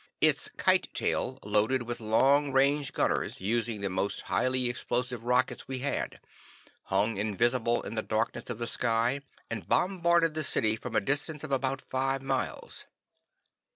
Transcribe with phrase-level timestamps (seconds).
[0.19, 5.77] Its "kite tail" loaded with long range gunners, using the most highly explosive rockets we
[5.77, 6.19] had,
[6.85, 11.43] hung invisible in the darkness of the sky and bombarded the city from a distance
[11.43, 12.85] of about five miles.